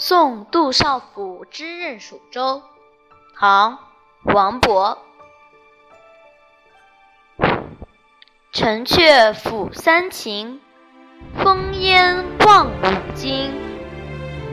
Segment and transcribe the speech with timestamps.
[0.00, 2.62] 送杜少府之任蜀州，
[3.36, 3.78] 唐·
[4.32, 4.96] 王勃。
[8.52, 10.60] 城阙辅三秦，
[11.42, 13.50] 风烟望五津。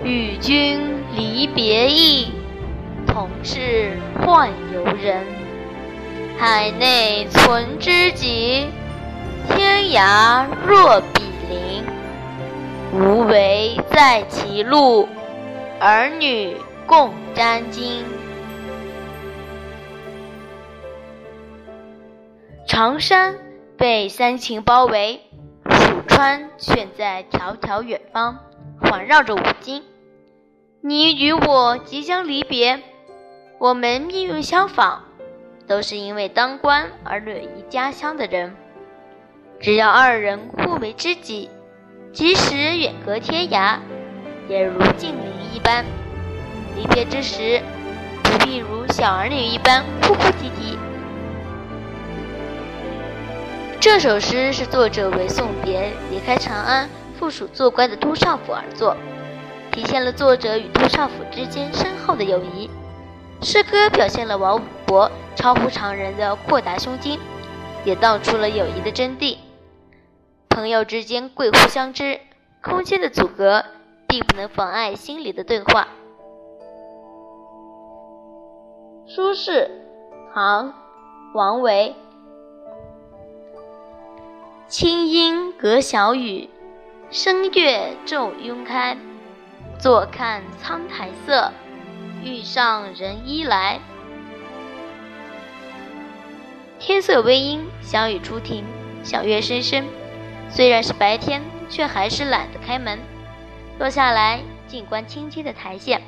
[0.04, 2.32] 与君离别意，
[3.06, 5.28] 同是宦游人。
[6.40, 8.68] 海内存知己，
[9.50, 11.86] 天涯若比邻。
[12.92, 15.08] 无为在歧路，
[15.88, 16.58] 儿女
[16.88, 18.02] 共沾巾。
[22.66, 23.36] 长山
[23.78, 25.22] 被三秦包围，
[25.70, 28.40] 蜀川却在迢迢远方，
[28.82, 29.84] 环绕着五津。
[30.82, 32.82] 你与我即将离别，
[33.60, 35.04] 我们命运相仿，
[35.68, 38.56] 都是因为当官而远离家乡的人。
[39.60, 41.52] 只要二人互为知己。
[42.12, 43.78] 即使远隔天涯，
[44.48, 45.86] 也如近邻一般。
[46.76, 47.62] 离别之时，
[48.24, 50.78] 不必如小儿女一般哭哭啼啼。
[53.80, 58.98] 这首诗是作者为送别离开长安赴蜀做官的杜少府而作，
[59.72, 62.70] 体现了作者与杜少府之间深厚的友谊。
[63.42, 67.20] 诗歌表现了王勃超乎常人的豁达胸襟，
[67.84, 69.38] 也道出了友谊的真谛。
[70.50, 72.20] 朋友之间贵乎相知，
[72.62, 73.64] 空间的阻隔
[74.16, 75.90] 并不能妨碍心里的对话。
[79.06, 79.70] 苏轼，
[80.34, 80.70] 唐·
[81.34, 81.94] 王维。
[84.70, 86.50] 清音隔小雨，
[87.12, 88.98] 声月骤晕开。
[89.78, 91.52] 坐看苍苔色，
[92.24, 93.82] 欲上人衣来。
[96.80, 98.64] 天色微阴，小雨初停，
[99.04, 99.86] 小月深深。
[100.48, 102.98] 虽然是白天，却还是懒得开门。
[103.78, 106.02] 落下来静观青青的苔藓，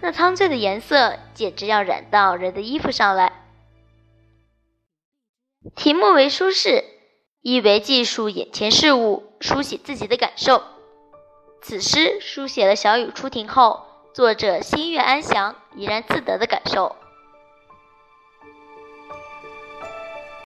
[0.00, 3.32] 那苍翠的颜色简直要染到人的衣服上来。
[5.74, 6.84] 题目为舒适，
[7.40, 10.62] 意为记述眼前事物，书写自己的感受。
[11.62, 16.96] 此诗书写了小雨初停后，作者心悦安详、怡然自得的感受。